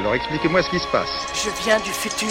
Alors 0.00 0.14
expliquez-moi 0.14 0.62
ce 0.62 0.70
qui 0.70 0.78
se 0.78 0.86
passe. 0.88 1.08
Je 1.34 1.50
viens 1.64 1.78
du 1.80 1.90
futur, 1.90 2.28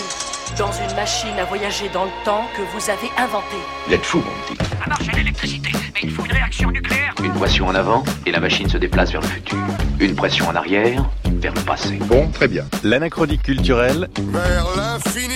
dans 0.58 0.72
une 0.72 0.96
machine 0.96 1.38
à 1.40 1.46
voyager 1.46 1.90
dans 1.90 2.06
le 2.06 2.12
temps 2.24 2.46
que 2.56 2.62
vous 2.62 2.90
avez 2.90 3.10
inventée. 3.18 3.58
Vous 3.88 3.94
êtes 3.94 4.06
fou, 4.06 4.20
mon 4.20 4.56
petit. 4.56 4.64
Ça 4.80 4.88
marche 4.88 5.10
à 5.10 5.18
l'électricité, 5.18 5.72
mais 5.94 6.02
il 6.04 6.12
faut 6.12 6.24
une 6.26 6.32
réaction 6.32 6.70
nucléaire. 6.72 7.14
Une 7.24 7.34
pression 7.34 7.68
en 7.68 7.76
avant 7.76 8.04
et 8.26 8.32
la 8.32 8.40
machine 8.40 8.70
se 8.70 8.78
déplace 8.78 9.12
vers 9.12 9.22
le 9.22 9.28
futur. 9.28 9.58
Une 10.00 10.16
pression 10.16 10.48
en 10.48 10.56
arrière 10.56 11.04
vers 11.26 11.54
le 11.54 11.62
passé. 11.62 11.98
Bon, 12.04 12.30
très 12.30 12.48
bien. 12.48 12.66
L'anachronique 12.84 13.44
culturelle, 13.44 14.10
Vers 14.18 14.66
l'infini 14.78 15.34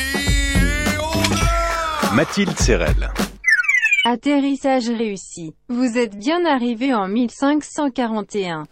et 0.56 2.16
Mathilde 2.16 2.58
Serrel. 2.60 3.12
Atterrissage 4.06 4.88
réussi. 4.90 5.56
Vous 5.68 5.98
êtes 5.98 6.16
bien 6.18 6.46
arrivé 6.46 6.94
en 6.94 7.08
1541. 7.08 8.64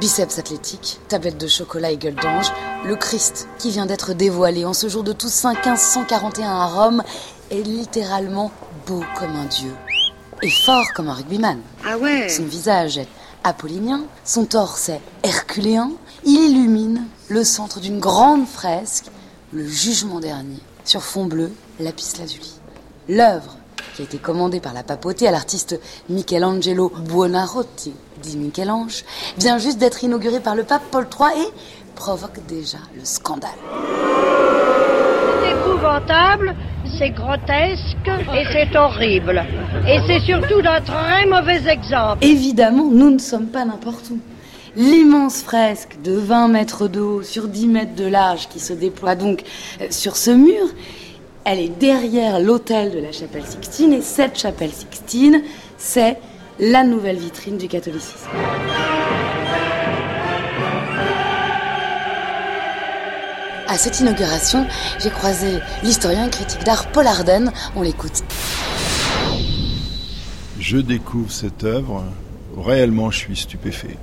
Biceps 0.00 0.38
athlétiques, 0.38 0.98
tablette 1.08 1.36
de 1.36 1.46
chocolat 1.46 1.90
et 1.90 1.98
gueule 1.98 2.14
d'ange, 2.14 2.50
le 2.86 2.96
Christ 2.96 3.48
qui 3.58 3.70
vient 3.70 3.84
d'être 3.84 4.14
dévoilé 4.14 4.64
en 4.64 4.72
ce 4.72 4.88
jour 4.88 5.04
de 5.04 5.12
Toussaint 5.12 5.52
1541 5.52 6.48
à 6.48 6.66
Rome 6.68 7.02
est 7.50 7.60
littéralement 7.62 8.50
beau 8.86 9.04
comme 9.18 9.36
un 9.36 9.44
dieu 9.44 9.72
et 10.42 10.50
fort 10.64 10.86
comme 10.94 11.08
un 11.10 11.12
rugbyman. 11.12 11.60
Ah 11.86 11.98
ouais 11.98 12.30
Son 12.30 12.44
visage 12.44 12.96
est 12.96 13.08
apollinien, 13.44 14.04
son 14.24 14.46
torse 14.46 14.88
est 14.88 15.02
herculéen, 15.22 15.92
il 16.24 16.50
illumine 16.50 17.04
le 17.28 17.44
centre 17.44 17.78
d'une 17.78 18.00
grande 18.00 18.46
fresque, 18.48 19.04
le 19.52 19.68
jugement 19.68 20.20
dernier, 20.20 20.60
sur 20.86 21.02
fond 21.02 21.26
bleu, 21.26 21.52
lapis 21.78 22.14
lazuli. 22.18 22.54
L'œuvre, 23.06 23.58
qui 24.00 24.02
a 24.02 24.16
été 24.16 24.18
commandée 24.18 24.60
par 24.60 24.72
la 24.72 24.82
papauté 24.82 25.28
à 25.28 25.30
l'artiste 25.30 25.78
Michelangelo 26.08 26.90
Buonarroti, 27.06 27.92
dit 28.22 28.38
Michel-Ange, 28.38 29.04
vient 29.36 29.58
juste 29.58 29.76
d'être 29.76 30.02
inaugurée 30.02 30.40
par 30.40 30.54
le 30.54 30.62
pape 30.62 30.82
Paul 30.90 31.06
III 31.06 31.42
et 31.42 31.48
provoque 31.96 32.44
déjà 32.46 32.78
le 32.96 33.04
scandale. 33.04 33.50
C'est 35.42 35.50
épouvantable, 35.50 36.54
c'est 36.98 37.10
grotesque 37.10 38.08
et 38.34 38.44
c'est 38.52 38.74
horrible. 38.74 39.44
Et 39.86 39.98
c'est 40.06 40.20
surtout 40.20 40.62
d'un 40.62 40.80
très 40.80 41.26
mauvais 41.26 41.70
exemple. 41.70 42.24
Évidemment, 42.24 42.88
nous 42.90 43.10
ne 43.10 43.18
sommes 43.18 43.48
pas 43.48 43.66
n'importe 43.66 44.08
où. 44.10 44.18
L'immense 44.76 45.42
fresque 45.42 45.98
de 46.02 46.12
20 46.12 46.48
mètres 46.48 46.88
de 46.88 47.00
haut 47.00 47.22
sur 47.22 47.48
10 47.48 47.66
mètres 47.66 47.96
de 47.96 48.06
large 48.06 48.48
qui 48.48 48.60
se 48.60 48.72
déploie 48.72 49.16
donc 49.16 49.42
euh, 49.80 49.88
sur 49.90 50.16
ce 50.16 50.30
mur, 50.30 50.64
elle 51.44 51.58
est 51.58 51.68
derrière 51.68 52.38
l'autel 52.40 52.92
de 52.92 52.98
la 52.98 53.12
chapelle 53.12 53.44
Sixtine 53.44 53.92
et 53.92 54.02
cette 54.02 54.38
chapelle 54.38 54.72
Sixtine, 54.72 55.42
c'est 55.78 56.18
la 56.58 56.84
nouvelle 56.84 57.16
vitrine 57.16 57.56
du 57.56 57.68
catholicisme. 57.68 58.28
À 63.66 63.78
cette 63.78 64.00
inauguration, 64.00 64.66
j'ai 64.98 65.10
croisé 65.10 65.60
l'historien 65.82 66.26
et 66.26 66.30
critique 66.30 66.64
d'art 66.64 66.90
Paul 66.90 67.06
Arden. 67.06 67.52
On 67.76 67.82
l'écoute. 67.82 68.24
Je 70.58 70.78
découvre 70.78 71.30
cette 71.30 71.64
œuvre, 71.64 72.04
réellement 72.58 73.10
je 73.10 73.18
suis 73.18 73.36
stupéfait. 73.36 73.96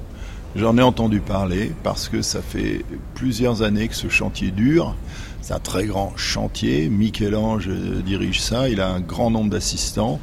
J'en 0.58 0.76
ai 0.80 0.82
entendu 0.82 1.20
parler 1.20 1.72
parce 1.84 2.10
que 2.10 2.24
ça 2.24 2.42
fait 2.42 2.84
plusieurs 3.14 3.62
années 3.62 3.88
que 3.88 3.94
ce 3.94 4.10
chantier 4.10 4.50
dure. 4.50 4.96
C'est 5.44 5.54
un 5.54 5.60
très 5.60 5.86
grand 5.86 6.18
chantier. 6.18 6.90
Michel-Ange 6.90 7.70
dirige 8.04 8.42
ça. 8.42 8.68
Il 8.68 8.82
a 8.82 8.90
un 8.90 9.00
grand 9.00 9.30
nombre 9.30 9.52
d'assistants. 9.52 10.20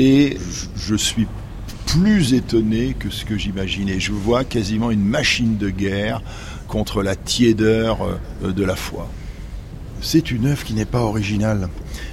Et 0.00 0.36
je 0.76 0.96
suis 0.96 1.28
plus 1.86 2.34
étonné 2.34 2.96
que 2.98 3.08
ce 3.08 3.24
que 3.24 3.38
j'imaginais. 3.38 4.00
Je 4.00 4.10
vois 4.10 4.42
quasiment 4.42 4.90
une 4.90 5.04
machine 5.04 5.56
de 5.58 5.70
guerre 5.70 6.22
contre 6.66 7.04
la 7.04 7.14
tiédeur 7.14 7.98
euh, 8.42 8.50
de 8.50 8.64
la 8.64 8.74
foi. 8.74 9.08
C'est 10.00 10.30
une 10.30 10.46
œuvre 10.46 10.64
qui 10.64 10.74
n'est 10.74 10.84
pas 10.84 11.02
originale. 11.02 11.68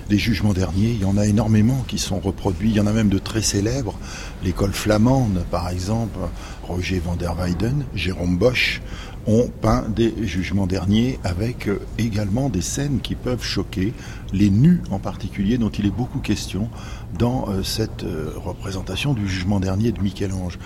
Les 0.09 0.17
jugements 0.17 0.53
derniers, 0.53 0.91
il 0.91 1.01
y 1.01 1.05
en 1.05 1.17
a 1.17 1.25
énormément 1.25 1.83
qui 1.87 1.97
sont 1.99 2.19
reproduits. 2.19 2.69
Il 2.71 2.75
y 2.75 2.79
en 2.79 2.87
a 2.87 2.91
même 2.93 3.09
de 3.09 3.19
très 3.19 3.41
célèbres. 3.41 3.97
L'école 4.43 4.73
flamande, 4.73 5.43
par 5.51 5.69
exemple, 5.69 6.17
Roger 6.63 6.99
van 6.99 7.15
der 7.15 7.35
Weyden, 7.37 7.85
Jérôme 7.93 8.37
Bosch, 8.37 8.81
ont 9.27 9.49
peint 9.61 9.85
des 9.89 10.13
jugements 10.23 10.67
derniers 10.67 11.19
avec 11.23 11.67
euh, 11.67 11.79
également 11.97 12.49
des 12.49 12.61
scènes 12.61 12.99
qui 13.01 13.15
peuvent 13.15 13.43
choquer, 13.43 13.93
les 14.33 14.51
nus 14.51 14.81
en 14.91 14.99
particulier, 14.99 15.57
dont 15.57 15.69
il 15.69 15.85
est 15.87 15.95
beaucoup 15.95 16.19
question 16.19 16.69
dans 17.17 17.49
euh, 17.49 17.63
cette 17.63 18.03
euh, 18.03 18.31
représentation 18.35 19.13
du 19.13 19.27
jugement 19.27 19.59
dernier 19.59 19.91
de 19.91 20.01
Michel-Ange. 20.01 20.59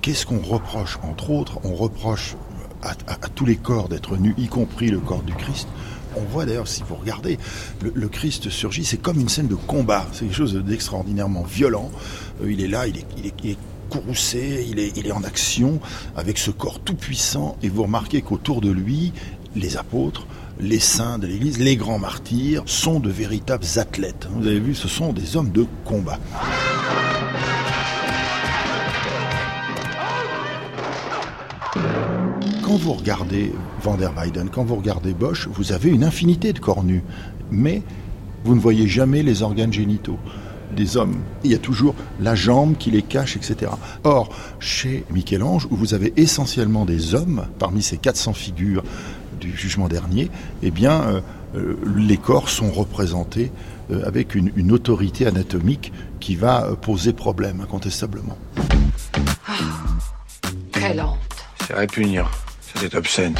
Qu'est-ce 0.00 0.26
qu'on 0.26 0.40
reproche? 0.40 0.98
Entre 1.02 1.30
autres, 1.30 1.60
on 1.64 1.74
reproche 1.74 2.34
à, 2.82 2.90
à- 3.06 3.14
à 3.22 3.28
tous 3.28 3.46
les 3.46 3.56
corps 3.56 3.88
d'être 3.88 4.16
nus, 4.16 4.34
y 4.36 4.46
compris 4.48 4.88
le 4.88 4.98
corps 4.98 5.22
du 5.22 5.34
Christ. 5.34 5.68
On 6.16 6.22
voit 6.22 6.46
d'ailleurs, 6.46 6.68
si 6.68 6.82
vous 6.88 6.94
regardez, 6.94 7.38
le, 7.82 8.08
Christ 8.08 8.50
surgit, 8.50 8.84
c'est 8.84 9.00
comme 9.00 9.20
une 9.20 9.28
scène 9.28 9.48
de 9.48 9.54
combat. 9.54 10.06
C'est 10.12 10.26
quelque 10.26 10.36
chose 10.36 10.54
d'extraordinairement 10.54 11.42
violent. 11.42 11.90
Euh, 12.42 12.52
il 12.52 12.62
est 12.62 12.68
là, 12.68 12.86
il 12.86 12.96
est, 12.96 13.56
courroucé, 13.88 14.66
il 14.70 14.78
est, 14.78 15.12
en 15.12 15.22
action 15.22 15.78
avec 16.16 16.38
ce 16.38 16.50
corps 16.50 16.80
tout 16.80 16.94
puissant. 16.94 17.56
Et 17.62 17.68
vous 17.68 17.82
remarquez 17.82 18.22
qu'autour 18.22 18.60
de 18.60 18.70
lui, 18.70 19.12
les 19.54 19.76
apôtres, 19.76 20.26
les 20.60 20.78
saints 20.78 21.18
de 21.18 21.26
l'Église, 21.26 21.58
les 21.58 21.76
grands 21.76 21.98
martyrs 21.98 22.62
sont 22.66 23.00
de 23.00 23.10
véritables 23.10 23.66
athlètes. 23.76 24.28
Vous 24.34 24.46
avez 24.46 24.60
vu, 24.60 24.74
ce 24.74 24.88
sont 24.88 25.12
des 25.12 25.36
hommes 25.36 25.50
de 25.50 25.66
combat. 25.84 26.18
Quand 32.72 32.78
vous 32.78 32.94
regardez 32.94 33.52
Van 33.82 33.98
der 33.98 34.14
Weyden, 34.14 34.48
quand 34.48 34.64
vous 34.64 34.76
regardez 34.76 35.12
Bosch, 35.12 35.46
vous 35.52 35.72
avez 35.72 35.90
une 35.90 36.04
infinité 36.04 36.54
de 36.54 36.58
corps 36.58 36.82
nus, 36.82 37.02
mais 37.50 37.82
vous 38.44 38.54
ne 38.54 38.60
voyez 38.60 38.88
jamais 38.88 39.22
les 39.22 39.42
organes 39.42 39.74
génitaux 39.74 40.18
des 40.74 40.96
hommes. 40.96 41.16
Il 41.44 41.50
y 41.50 41.54
a 41.54 41.58
toujours 41.58 41.94
la 42.18 42.34
jambe 42.34 42.78
qui 42.78 42.90
les 42.90 43.02
cache, 43.02 43.36
etc. 43.36 43.72
Or, 44.04 44.30
chez 44.58 45.04
Michel-Ange, 45.10 45.68
où 45.70 45.76
vous 45.76 45.92
avez 45.92 46.14
essentiellement 46.16 46.86
des 46.86 47.14
hommes, 47.14 47.44
parmi 47.58 47.82
ces 47.82 47.98
400 47.98 48.32
figures 48.32 48.84
du 49.38 49.54
jugement 49.54 49.88
dernier, 49.88 50.30
eh 50.62 50.70
bien, 50.70 51.02
euh, 51.02 51.20
euh, 51.56 51.76
les 51.94 52.16
corps 52.16 52.48
sont 52.48 52.70
représentés 52.70 53.52
euh, 53.90 54.02
avec 54.06 54.34
une, 54.34 54.50
une 54.56 54.72
autorité 54.72 55.26
anatomique 55.26 55.92
qui 56.20 56.36
va 56.36 56.74
poser 56.80 57.12
problème, 57.12 57.60
incontestablement. 57.60 58.38
Très 60.72 60.94
lente. 60.94 61.18
C'est 61.66 61.74
répugnant. 61.74 62.28
C'est 62.76 62.94
obscène. 62.94 63.34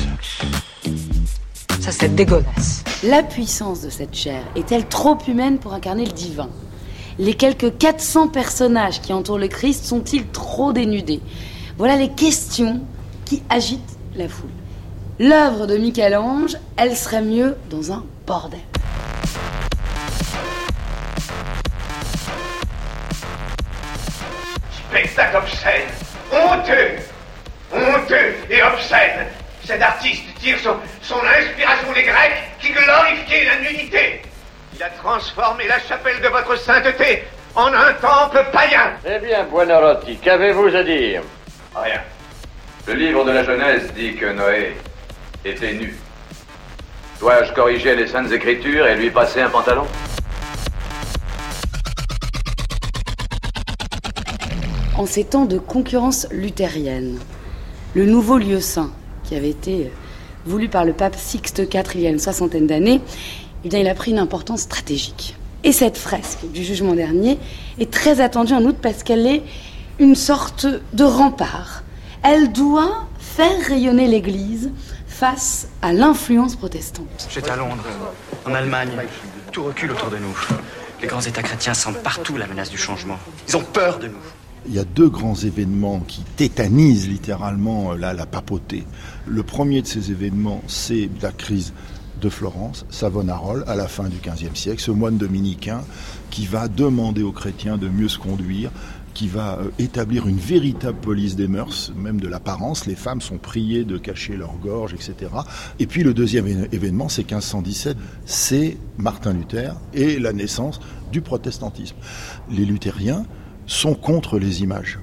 Ça, 1.80 1.90
c'est 1.90 2.14
dégueulasse. 2.14 2.84
La 3.02 3.22
puissance 3.22 3.80
de 3.82 3.90
cette 3.90 4.14
chair 4.14 4.42
est-elle 4.54 4.86
trop 4.86 5.18
humaine 5.26 5.58
pour 5.58 5.74
incarner 5.74 6.04
le 6.04 6.12
divin? 6.12 6.48
Les 7.18 7.34
quelques 7.34 7.76
400 7.76 8.28
personnages 8.28 9.00
qui 9.00 9.12
entourent 9.12 9.38
le 9.38 9.48
Christ 9.48 9.84
sont-ils 9.84 10.26
trop 10.28 10.72
dénudés? 10.72 11.20
Voilà 11.76 11.96
les 11.96 12.10
questions 12.10 12.80
qui 13.24 13.42
agitent 13.50 13.98
la 14.14 14.28
foule. 14.28 14.50
L'œuvre 15.18 15.66
de 15.66 15.76
Michel-Ange, 15.76 16.56
elle 16.76 16.96
serait 16.96 17.22
mieux 17.22 17.56
dans 17.68 17.92
un 17.92 18.04
bordel. 18.26 18.60
Spectacle 24.88 25.36
obscène, 25.36 25.88
honteux, 26.32 27.02
honteux 27.72 28.34
et 28.50 28.62
obscène. 28.62 29.21
Cet 29.72 29.80
artiste 29.80 30.24
tire 30.38 30.58
son, 30.58 30.76
son 31.00 31.16
inspiration 31.16 31.92
des 31.94 32.02
Grecs 32.02 32.42
qui 32.60 32.72
glorifiaient 32.72 33.46
la 33.46 33.58
nudité. 33.70 34.20
Il 34.76 34.82
a 34.82 34.90
transformé 34.90 35.66
la 35.66 35.78
chapelle 35.80 36.20
de 36.20 36.28
votre 36.28 36.58
sainteté 36.58 37.22
en 37.54 37.68
un 37.68 37.94
temple 37.94 38.44
païen. 38.52 38.92
Eh 39.06 39.18
bien, 39.18 39.44
Buonarroti, 39.44 40.18
qu'avez-vous 40.18 40.76
à 40.76 40.82
dire? 40.82 41.22
Rien. 41.74 42.02
Le 42.86 42.92
livre 42.92 43.24
de 43.24 43.30
la 43.30 43.44
Genèse 43.44 43.90
dit 43.94 44.14
que 44.14 44.26
Noé 44.26 44.76
était 45.42 45.72
nu. 45.72 45.96
Dois-je 47.18 47.54
corriger 47.54 47.96
les 47.96 48.08
saintes 48.08 48.30
écritures 48.30 48.86
et 48.86 48.94
lui 48.94 49.10
passer 49.10 49.40
un 49.40 49.48
pantalon? 49.48 49.86
En 54.98 55.06
ces 55.06 55.24
temps 55.24 55.46
de 55.46 55.58
concurrence 55.58 56.28
luthérienne, 56.30 57.18
le 57.94 58.04
nouveau 58.04 58.36
lieu 58.36 58.60
saint, 58.60 58.90
qui 59.32 59.38
avait 59.38 59.48
été 59.48 59.90
voulu 60.44 60.68
par 60.68 60.84
le 60.84 60.92
pape 60.92 61.16
Sixte 61.16 61.60
IV 61.60 61.82
il 61.94 62.00
y 62.02 62.06
a 62.06 62.10
une 62.10 62.18
soixantaine 62.18 62.66
d'années, 62.66 63.00
eh 63.64 63.68
bien, 63.70 63.78
il 63.78 63.88
a 63.88 63.94
pris 63.94 64.10
une 64.10 64.18
importance 64.18 64.60
stratégique. 64.62 65.36
Et 65.64 65.72
cette 65.72 65.96
fresque 65.96 66.40
du 66.52 66.62
jugement 66.62 66.94
dernier 66.94 67.38
est 67.78 67.90
très 67.90 68.20
attendue 68.20 68.52
en 68.52 68.62
août 68.62 68.76
parce 68.82 69.02
qu'elle 69.02 69.26
est 69.26 69.42
une 69.98 70.16
sorte 70.16 70.66
de 70.92 71.04
rempart. 71.04 71.82
Elle 72.22 72.52
doit 72.52 73.06
faire 73.18 73.58
rayonner 73.66 74.06
l'Église 74.06 74.70
face 75.06 75.68
à 75.80 75.94
l'influence 75.94 76.54
protestante. 76.56 77.06
C'est 77.30 77.48
à 77.48 77.56
Londres, 77.56 77.86
en 78.44 78.52
Allemagne. 78.52 78.90
Tout 79.50 79.64
recule 79.64 79.92
autour 79.92 80.10
de 80.10 80.18
nous. 80.18 80.36
Les 81.00 81.08
grands 81.08 81.22
États 81.22 81.42
chrétiens 81.42 81.74
sentent 81.74 82.02
partout 82.02 82.36
la 82.36 82.46
menace 82.46 82.68
du 82.68 82.76
changement. 82.76 83.18
Ils 83.48 83.56
ont 83.56 83.62
peur 83.62 83.98
de 83.98 84.08
nous. 84.08 84.41
Il 84.66 84.74
y 84.74 84.78
a 84.78 84.84
deux 84.84 85.08
grands 85.08 85.34
événements 85.34 86.00
qui 86.00 86.22
tétanisent 86.36 87.08
littéralement 87.08 87.94
la, 87.94 88.14
la 88.14 88.26
papauté. 88.26 88.84
Le 89.26 89.42
premier 89.42 89.82
de 89.82 89.86
ces 89.86 90.10
événements, 90.10 90.62
c'est 90.68 91.10
la 91.20 91.32
crise 91.32 91.72
de 92.20 92.28
Florence, 92.28 92.86
Savonarole, 92.88 93.64
à 93.66 93.74
la 93.74 93.88
fin 93.88 94.08
du 94.08 94.18
XVe 94.18 94.54
siècle, 94.54 94.80
ce 94.80 94.92
moine 94.92 95.18
dominicain 95.18 95.82
qui 96.30 96.46
va 96.46 96.68
demander 96.68 97.22
aux 97.22 97.32
chrétiens 97.32 97.76
de 97.76 97.88
mieux 97.88 98.08
se 98.08 98.18
conduire, 98.18 98.70
qui 99.14 99.28
va 99.28 99.58
euh, 99.58 99.70
établir 99.78 100.26
une 100.26 100.38
véritable 100.38 100.98
police 100.98 101.36
des 101.36 101.48
mœurs, 101.48 101.92
même 101.96 102.20
de 102.20 102.28
l'apparence. 102.28 102.86
Les 102.86 102.94
femmes 102.94 103.20
sont 103.20 103.38
priées 103.38 103.84
de 103.84 103.98
cacher 103.98 104.36
leur 104.36 104.56
gorge, 104.58 104.94
etc. 104.94 105.30
Et 105.78 105.86
puis 105.86 106.02
le 106.02 106.14
deuxième 106.14 106.46
événement, 106.72 107.08
c'est 107.08 107.22
1517, 107.22 107.96
c'est 108.24 108.78
Martin 108.98 109.32
Luther 109.32 109.74
et 109.92 110.18
la 110.18 110.32
naissance 110.32 110.80
du 111.10 111.20
protestantisme. 111.20 111.96
Les 112.50 112.64
luthériens 112.64 113.26
sont 113.72 113.94
contre 113.94 114.38
les 114.38 114.62
images. 114.62 114.98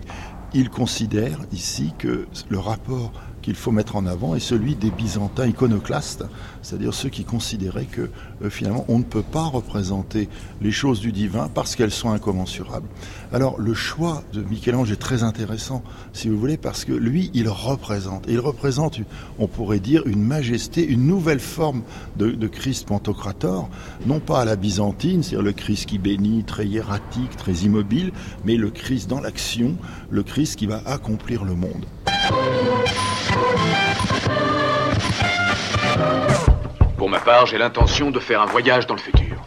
Ils 0.53 0.69
considèrent 0.69 1.39
ici 1.51 1.93
que 1.97 2.27
le 2.49 2.59
rapport 2.59 3.11
qu'il 3.49 3.55
faut 3.55 3.71
mettre 3.71 3.95
en 3.95 4.05
avant 4.05 4.35
est 4.35 4.39
celui 4.39 4.75
des 4.75 4.91
Byzantins 4.91 5.47
iconoclastes, 5.47 6.23
c'est-à-dire 6.61 6.93
ceux 6.93 7.09
qui 7.09 7.23
considéraient 7.23 7.85
que 7.85 8.11
euh, 8.43 8.51
finalement 8.51 8.85
on 8.87 8.99
ne 8.99 9.03
peut 9.03 9.23
pas 9.23 9.45
représenter 9.45 10.29
les 10.61 10.71
choses 10.71 10.99
du 10.99 11.11
divin 11.11 11.49
parce 11.51 11.75
qu'elles 11.75 11.89
sont 11.89 12.11
incommensurables. 12.11 12.87
Alors 13.33 13.59
le 13.59 13.73
choix 13.73 14.21
de 14.33 14.43
Michel-Ange 14.43 14.91
est 14.91 14.97
très 14.97 15.23
intéressant, 15.23 15.81
si 16.13 16.29
vous 16.29 16.37
voulez, 16.37 16.57
parce 16.57 16.85
que 16.85 16.91
lui, 16.91 17.31
il 17.33 17.49
représente, 17.49 18.25
il 18.27 18.39
représente, 18.39 18.99
on 19.39 19.47
pourrait 19.47 19.79
dire, 19.79 20.05
une 20.05 20.21
majesté, 20.21 20.85
une 20.85 21.07
nouvelle 21.07 21.39
forme 21.39 21.81
de, 22.17 22.29
de 22.29 22.47
Christ 22.47 22.87
pantocrator, 22.87 23.67
non 24.05 24.19
pas 24.19 24.41
à 24.41 24.45
la 24.45 24.57
byzantine, 24.57 25.23
c'est-à-dire 25.23 25.41
le 25.41 25.53
Christ 25.53 25.87
qui 25.87 25.97
bénit, 25.97 26.43
très 26.43 26.67
hiératique, 26.67 27.35
très 27.35 27.53
immobile, 27.53 28.11
mais 28.45 28.57
le 28.57 28.69
Christ 28.69 29.09
dans 29.09 29.21
l'action, 29.21 29.75
le 30.11 30.21
Christ 30.21 30.55
qui 30.55 30.67
va 30.67 30.83
accomplir 30.85 31.45
le 31.45 31.55
monde. 31.55 31.87
Pour 37.09 37.17
ma 37.17 37.25
part, 37.25 37.47
j'ai 37.47 37.57
l'intention 37.57 38.11
de 38.11 38.19
faire 38.19 38.39
un 38.39 38.45
voyage 38.45 38.85
dans 38.85 38.93
le 38.93 38.99
futur. 38.99 39.41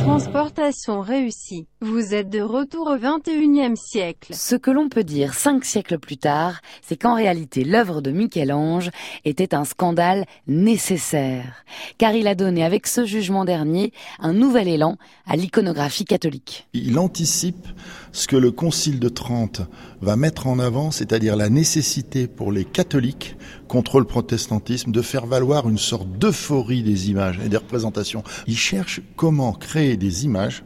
Transportation 0.00 1.02
réussie. 1.02 1.68
Vous 1.88 2.14
êtes 2.14 2.30
de 2.30 2.40
retour 2.40 2.88
au 2.88 2.96
21e 2.96 3.76
siècle. 3.76 4.34
Ce 4.34 4.56
que 4.56 4.72
l'on 4.72 4.88
peut 4.88 5.04
dire 5.04 5.34
cinq 5.34 5.64
siècles 5.64 6.00
plus 6.00 6.16
tard, 6.16 6.60
c'est 6.82 6.96
qu'en 6.96 7.14
réalité 7.14 7.62
l'œuvre 7.62 8.00
de 8.00 8.10
Michel-Ange 8.10 8.90
était 9.24 9.54
un 9.54 9.64
scandale 9.64 10.24
nécessaire, 10.48 11.64
car 11.96 12.12
il 12.14 12.26
a 12.26 12.34
donné 12.34 12.64
avec 12.64 12.88
ce 12.88 13.04
jugement 13.04 13.44
dernier 13.44 13.92
un 14.18 14.32
nouvel 14.32 14.66
élan 14.66 14.96
à 15.28 15.36
l'iconographie 15.36 16.04
catholique. 16.04 16.66
Il 16.72 16.98
anticipe 16.98 17.68
ce 18.10 18.26
que 18.26 18.36
le 18.36 18.50
Concile 18.50 18.98
de 18.98 19.08
Trente 19.08 19.60
va 20.00 20.16
mettre 20.16 20.48
en 20.48 20.58
avant, 20.58 20.90
c'est-à-dire 20.90 21.36
la 21.36 21.50
nécessité 21.50 22.26
pour 22.26 22.50
les 22.50 22.64
catholiques 22.64 23.36
contre 23.68 24.00
le 24.00 24.06
protestantisme 24.06 24.90
de 24.90 25.02
faire 25.02 25.26
valoir 25.26 25.68
une 25.68 25.78
sorte 25.78 26.10
d'euphorie 26.18 26.82
des 26.82 27.10
images 27.10 27.38
et 27.44 27.48
des 27.48 27.56
représentations. 27.56 28.24
Il 28.48 28.56
cherche 28.56 29.02
comment 29.14 29.52
créer 29.52 29.96
des 29.96 30.24
images 30.24 30.64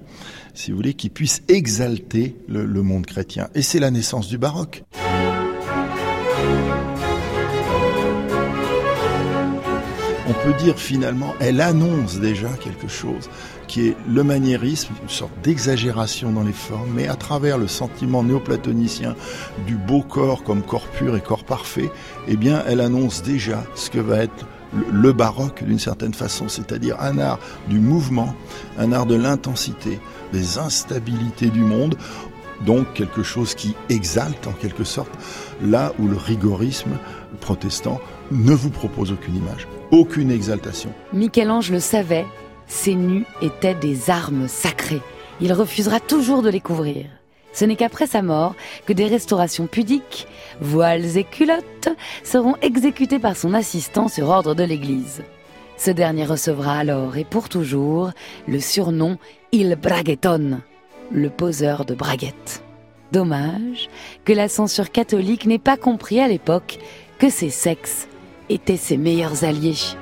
si 0.55 0.71
vous 0.71 0.77
voulez, 0.77 0.95
qui 0.95 1.09
puisse 1.09 1.43
exalter 1.49 2.37
le, 2.49 2.67
monde 2.83 3.07
chrétien. 3.07 3.49
Et 3.55 3.63
c'est 3.63 3.79
la 3.79 3.91
naissance 3.91 4.29
du 4.29 4.39
baroque. 4.39 4.85
On 10.29 10.33
peut 10.45 10.55
dire 10.63 10.79
finalement, 10.79 11.35
elle 11.41 11.61
annonce 11.61 12.21
déjà 12.21 12.49
quelque 12.51 12.87
chose 12.89 13.29
qui 13.67 13.89
est 13.89 13.97
le 14.09 14.23
maniérisme, 14.25 14.95
une 15.03 15.09
sorte 15.09 15.33
d'exagération 15.43 16.33
dans 16.33 16.43
les 16.43 16.53
formes, 16.53 16.93
mais 16.95 17.09
à 17.09 17.17
travers 17.17 17.59
le 17.59 17.69
sentiment 17.69 18.23
néoplatonicien 18.23 19.17
du 19.67 19.77
beau 19.77 20.03
corps 20.03 20.43
comme 20.43 20.63
corps 20.63 20.87
pur 20.87 21.17
et 21.17 21.21
corps 21.21 21.45
parfait, 21.45 21.91
eh 22.29 22.37
bien, 22.37 22.63
elle 22.67 22.81
annonce 22.81 23.23
déjà 23.23 23.65
ce 23.75 23.91
que 23.91 23.99
va 23.99 24.23
être 24.23 24.47
le 24.73 25.13
baroque 25.13 25.65
d'une 25.65 25.79
certaine 25.79 26.15
façon, 26.15 26.49
c'est-à-dire 26.49 27.01
un 27.01 27.19
art 27.19 27.39
du 27.69 27.81
mouvement, 27.81 28.35
un 28.79 28.93
art 28.93 29.07
de 29.07 29.15
l'intensité, 29.15 30.01
des 30.33 30.59
instabilités 30.59 31.49
du 31.49 31.61
monde, 31.61 31.97
donc 32.65 32.93
quelque 32.93 33.23
chose 33.23 33.55
qui 33.55 33.75
exalte 33.89 34.47
en 34.47 34.53
quelque 34.53 34.85
sorte, 34.85 35.11
là 35.63 35.93
où 35.99 36.07
le 36.07 36.17
rigorisme 36.17 36.93
protestant 37.41 38.01
ne 38.31 38.53
vous 38.53 38.71
propose 38.71 39.13
aucune 39.13 39.37
image, 39.37 39.67
aucune 39.91 40.31
exaltation. 40.31 40.93
Michel-Ange 41.13 41.71
le 41.71 41.81
savait, 41.81 42.27
ces 42.67 42.95
nus 42.95 43.25
étaient 43.43 43.75
des 43.75 44.11
armes 44.11 44.47
sacrées. 44.47 45.03
Il 45.41 45.53
refusera 45.53 46.01
toujours 46.01 46.43
de 46.43 46.51
les 46.51 46.61
couvrir. 46.61 47.07
Ce 47.53 47.65
n'est 47.65 47.77
qu'après 47.77 48.07
sa 48.07 48.23
mort 48.23 48.55
que 48.87 48.93
des 48.93 49.07
restaurations 49.07 49.67
pudiques, 49.67 50.27
voiles 50.61 51.17
et 51.17 51.25
culottes 51.25 51.89
seront 52.23 52.57
exécutées 52.63 53.19
par 53.19 53.37
son 53.37 53.55
assistant 53.55 54.09
sur 54.09 54.29
ordre 54.29 54.55
de 54.55 54.65
l'Église. 54.65 55.23
Ce 55.77 55.91
dernier 55.91 56.27
recevra 56.27 56.79
alors 56.79 57.17
et 57.17 57.25
pour 57.25 57.49
toujours 57.49 58.11
le 58.47 58.61
surnom 58.61 59.17
Il 59.51 59.77
Braguetton, 59.77 60.61
le 61.11 61.31
poseur 61.31 61.85
de 61.85 61.95
braguettes. 61.95 62.63
Dommage 63.13 63.89
que 64.25 64.33
la 64.33 64.49
censure 64.49 64.93
catholique 64.93 65.47
n'ait 65.47 65.59
pas 65.59 65.77
compris 65.77 66.21
à 66.21 66.29
l'époque 66.29 66.79
que 67.19 67.31
ses 67.31 67.51
sexes 67.51 68.07
étaient 68.49 68.77
ses 68.77 68.97
meilleurs 68.97 69.45
alliés. 69.45 69.97